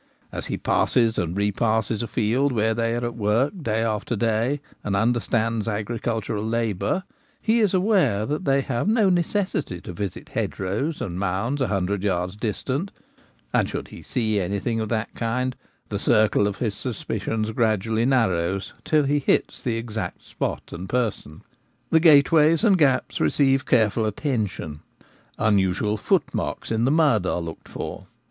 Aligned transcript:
As 0.31 0.47
he 0.47 0.57
passes 0.57 1.19
and 1.19 1.37
re 1.37 1.51
passes 1.51 2.01
a 2.01 2.07
field 2.07 2.51
where 2.51 2.73
they 2.73 2.95
are 2.95 3.05
at 3.05 3.13
work 3.15 3.53
day 3.61 3.83
after 3.83 4.15
day, 4.15 4.59
* 4.73 4.83
and 4.83 4.95
understands 4.95 5.67
agricultural 5.67 6.43
labour, 6.43 7.03
he 7.39 7.59
is 7.59 7.71
aware 7.75 8.25
that 8.25 8.43
they 8.43 8.61
have 8.61 8.87
no 8.87 9.11
necessity 9.11 9.79
to 9.81 9.93
visit 9.93 10.29
hedgerows 10.29 11.01
and 11.03 11.19
mounds 11.19 11.61
a 11.61 11.67
hundred 11.67 12.01
yards 12.01 12.35
distant, 12.35 12.89
and 13.53 13.69
should 13.69 13.89
he 13.89 14.01
see 14.01 14.39
anything 14.39 14.79
of 14.79 14.89
that 14.89 15.13
kind 15.13 15.55
the 15.89 15.99
circle 15.99 16.47
of 16.47 16.57
his 16.57 16.73
suspicions 16.73 17.51
gradually 17.51 18.03
nar 18.03 18.31
rows 18.31 18.73
till 18.83 19.03
he 19.03 19.19
hits 19.19 19.61
the 19.61 19.77
exact 19.77 20.23
spot 20.25 20.63
and 20.71 20.89
person. 20.89 21.43
The 21.91 21.99
gateways 21.99 22.63
and 22.63 22.75
gaps 22.75 23.19
receive 23.21 23.67
careful 23.67 24.07
attention— 24.07 24.79
unusual 25.37 25.95
footmarks 25.95 26.71
in 26.71 26.85
the 26.85 26.91
mud 26.91 27.27
are 27.27 27.39
looked 27.39 27.67
for. 27.67 28.07